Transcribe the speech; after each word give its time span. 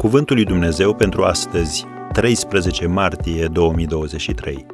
Cuvântul 0.00 0.36
lui 0.36 0.44
Dumnezeu 0.44 0.94
pentru 0.94 1.22
astăzi, 1.24 1.84
13 2.12 2.86
martie 2.86 3.46
2023. 3.46 4.66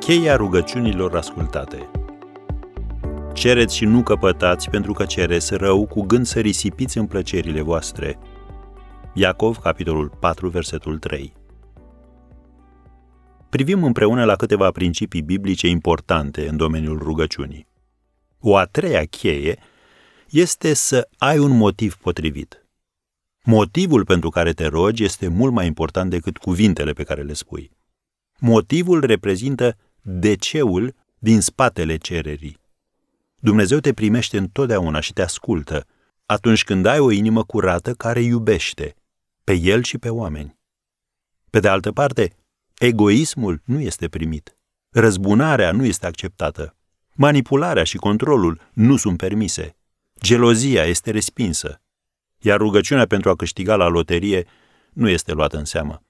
Cheia 0.00 0.36
rugăciunilor 0.36 1.16
ascultate. 1.16 1.90
Cereți 3.32 3.76
și 3.76 3.84
nu 3.84 4.02
căpătați 4.02 4.70
pentru 4.70 4.92
că 4.92 5.04
cereți 5.04 5.54
rău 5.54 5.86
cu 5.86 6.02
gând 6.02 6.26
să 6.26 6.40
risipiți 6.40 6.98
în 6.98 7.06
plăcerile 7.06 7.60
voastre. 7.60 8.18
Iacov, 9.14 9.56
capitolul 9.56 10.08
4, 10.20 10.48
versetul 10.48 10.98
3. 10.98 11.32
Privim 13.48 13.84
împreună 13.84 14.24
la 14.24 14.36
câteva 14.36 14.70
principii 14.70 15.22
biblice 15.22 15.68
importante 15.68 16.48
în 16.48 16.56
domeniul 16.56 16.98
rugăciunii. 16.98 17.66
O 18.40 18.56
a 18.56 18.64
treia 18.64 19.04
cheie 19.04 19.58
este 20.30 20.74
să 20.74 21.08
ai 21.18 21.38
un 21.38 21.56
motiv 21.56 21.94
potrivit– 21.94 22.58
Motivul 23.46 24.04
pentru 24.04 24.28
care 24.28 24.52
te 24.52 24.66
rogi 24.66 25.04
este 25.04 25.28
mult 25.28 25.52
mai 25.52 25.66
important 25.66 26.10
decât 26.10 26.36
cuvintele 26.36 26.92
pe 26.92 27.02
care 27.02 27.22
le 27.22 27.32
spui. 27.32 27.70
Motivul 28.38 29.00
reprezintă 29.00 29.76
deceul 30.02 30.94
din 31.18 31.40
spatele 31.40 31.96
cererii. 31.96 32.60
Dumnezeu 33.36 33.78
te 33.78 33.92
primește 33.92 34.38
întotdeauna 34.38 35.00
și 35.00 35.12
te 35.12 35.22
ascultă 35.22 35.86
atunci 36.26 36.64
când 36.64 36.86
ai 36.86 36.98
o 36.98 37.10
inimă 37.10 37.44
curată 37.44 37.94
care 37.94 38.20
iubește 38.20 38.94
pe 39.44 39.52
El 39.52 39.82
și 39.82 39.98
pe 39.98 40.08
oameni. 40.08 40.58
Pe 41.50 41.60
de 41.60 41.68
altă 41.68 41.92
parte, 41.92 42.36
egoismul 42.78 43.62
nu 43.64 43.80
este 43.80 44.08
primit. 44.08 44.56
Răzbunarea 44.90 45.72
nu 45.72 45.84
este 45.84 46.06
acceptată. 46.06 46.76
Manipularea 47.14 47.84
și 47.84 47.96
controlul 47.96 48.60
nu 48.72 48.96
sunt 48.96 49.16
permise. 49.16 49.76
Gelozia 50.20 50.84
este 50.84 51.10
respinsă 51.10 51.78
iar 52.44 52.58
rugăciunea 52.58 53.06
pentru 53.06 53.30
a 53.30 53.36
câștiga 53.36 53.76
la 53.76 53.86
loterie 53.86 54.46
nu 54.92 55.08
este 55.08 55.32
luată 55.32 55.56
în 55.56 55.64
seamă. 55.64 56.02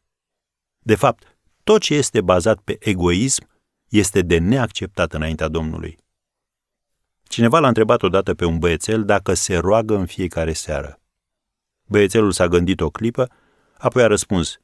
De 0.79 0.95
fapt, 0.95 1.37
tot 1.65 1.81
ce 1.81 1.95
este 1.95 2.21
bazat 2.21 2.61
pe 2.61 2.77
egoism 2.81 3.49
este 3.89 4.23
de 4.23 4.39
neacceptat 4.39 5.13
înaintea 5.13 5.49
Domnului. 5.49 5.99
Cineva 7.23 7.59
l-a 7.59 7.69
întrebat 7.69 8.03
odată 8.03 8.35
pe 8.35 8.45
un 8.45 8.59
băiețel 8.59 9.05
dacă 9.05 9.35
se 9.35 9.57
roagă 9.57 9.97
în 9.97 10.07
fiecare 10.07 10.53
seară. 10.53 11.01
Băiețelul 11.85 12.33
s-a 12.33 12.49
gândit 12.49 12.81
o 12.81 12.91
clipă, 12.91 13.31
apoi 13.79 14.03
a 14.03 14.07
răspuns, 14.07 14.61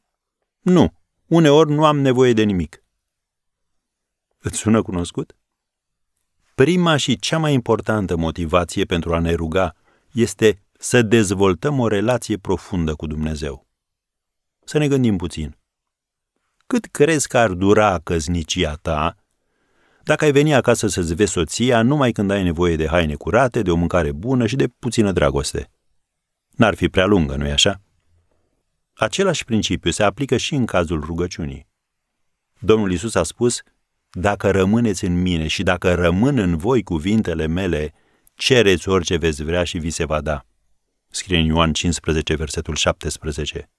Nu, 0.61 0.93
uneori 1.27 1.71
nu 1.71 1.85
am 1.85 1.99
nevoie 1.99 2.33
de 2.33 2.43
nimic. 2.43 2.85
Îți 4.39 4.59
sună 4.59 4.83
cunoscut? 4.83 5.37
Prima 6.55 6.97
și 6.97 7.19
cea 7.19 7.39
mai 7.39 7.53
importantă 7.53 8.17
motivație 8.17 8.85
pentru 8.85 9.15
a 9.15 9.19
ne 9.19 9.33
ruga 9.33 9.77
este 10.13 10.63
să 10.83 11.03
dezvoltăm 11.03 11.79
o 11.79 11.89
relație 11.89 12.37
profundă 12.37 12.95
cu 12.95 13.07
Dumnezeu. 13.07 13.67
Să 14.65 14.79
ne 14.79 14.89
gândim 14.89 15.17
puțin. 15.17 15.59
Cât 16.67 16.85
crezi 16.85 17.29
că 17.29 17.39
ar 17.39 17.53
dura 17.53 17.99
căznicia 17.99 18.75
ta 18.75 19.15
dacă 20.03 20.25
ai 20.25 20.33
veni 20.33 20.55
acasă 20.55 20.87
să-ți 20.87 21.15
vezi 21.15 21.33
soția 21.33 21.83
numai 21.83 22.13
când 22.13 22.31
ai 22.31 22.43
nevoie 22.43 22.77
de 22.77 22.87
haine 22.87 23.15
curate, 23.15 23.63
de 23.63 23.71
o 23.71 23.75
mâncare 23.75 24.13
bună 24.13 24.47
și 24.47 24.57
de 24.57 24.69
puțină 24.69 25.13
dragoste? 25.13 25.71
N-ar 26.51 26.75
fi 26.75 26.89
prea 26.89 27.07
lungă, 27.07 27.37
nu-i 27.37 27.51
așa? 27.51 27.81
Același 28.95 29.45
principiu 29.45 29.91
se 29.91 30.03
aplică 30.03 30.37
și 30.37 30.55
în 30.55 30.67
cazul 30.67 31.01
rugăciunii. 31.01 31.67
Domnul 32.59 32.93
Isus 32.93 33.15
a 33.15 33.23
spus, 33.23 33.63
dacă 34.11 34.51
rămâneți 34.51 35.05
în 35.05 35.21
mine 35.21 35.47
și 35.47 35.63
dacă 35.63 35.95
rămân 35.95 36.39
în 36.39 36.57
voi 36.57 36.83
cuvintele 36.83 37.47
mele, 37.47 37.93
cereți 38.35 38.89
orice 38.89 39.17
veți 39.17 39.43
vrea 39.45 39.65
și 39.65 39.79
vi 39.79 39.91
se 39.91 40.05
va 40.05 40.21
da 40.21 40.45
scrie 41.11 41.39
în 41.39 41.45
Ioan 41.45 41.73
15, 41.73 42.35
versetul 42.35 42.75
17. 42.75 43.71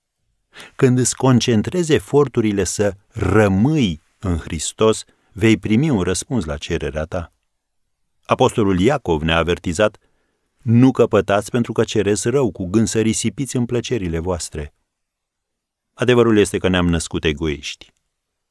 Când 0.76 0.98
îți 0.98 1.16
concentrezi 1.16 1.94
eforturile 1.94 2.64
să 2.64 2.94
rămâi 3.08 4.02
în 4.20 4.38
Hristos, 4.38 5.04
vei 5.32 5.58
primi 5.58 5.90
un 5.90 6.02
răspuns 6.02 6.46
la 6.46 6.58
cererea 6.58 7.04
ta. 7.04 7.34
Apostolul 8.24 8.80
Iacov 8.80 9.22
ne-a 9.22 9.38
avertizat, 9.38 9.98
nu 10.58 10.92
căpătați 10.92 11.50
pentru 11.52 11.72
că 11.72 11.84
cereți 11.84 12.30
rău 12.30 12.52
cu 12.52 12.66
gând 12.66 12.88
să 12.88 13.02
risipiți 13.02 13.56
în 13.56 13.66
plăcerile 13.66 14.20
voastre. 14.20 14.74
Adevărul 15.94 16.38
este 16.38 16.58
că 16.58 16.68
ne-am 16.68 16.88
născut 16.88 17.24
egoiști. 17.24 17.92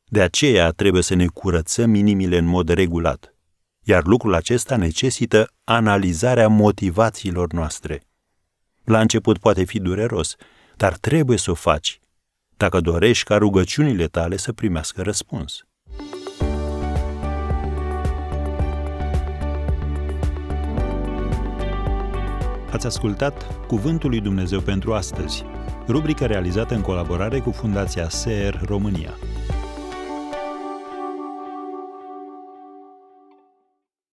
De 0.04 0.22
aceea 0.22 0.70
trebuie 0.70 1.02
să 1.02 1.14
ne 1.14 1.26
curățăm 1.26 1.94
inimile 1.94 2.36
în 2.36 2.44
mod 2.44 2.68
regulat, 2.68 3.34
iar 3.82 4.04
lucrul 4.04 4.34
acesta 4.34 4.76
necesită 4.76 5.52
analizarea 5.64 6.48
motivațiilor 6.48 7.52
noastre– 7.52 8.02
la 8.84 9.00
început 9.00 9.38
poate 9.38 9.64
fi 9.64 9.78
dureros, 9.78 10.36
dar 10.76 10.96
trebuie 10.96 11.38
să 11.38 11.50
o 11.50 11.54
faci, 11.54 12.00
dacă 12.56 12.80
dorești 12.80 13.24
ca 13.24 13.36
rugăciunile 13.36 14.06
tale 14.06 14.36
să 14.36 14.52
primească 14.52 15.02
răspuns. 15.02 15.64
Ați 22.70 22.86
ascultat 22.86 23.66
Cuvântul 23.66 24.10
lui 24.10 24.20
Dumnezeu 24.20 24.60
pentru 24.60 24.94
astăzi, 24.94 25.44
rubrica 25.88 26.26
realizată 26.26 26.74
în 26.74 26.80
colaborare 26.80 27.38
cu 27.38 27.50
Fundația 27.50 28.08
SER 28.08 28.60
România. 28.64 29.14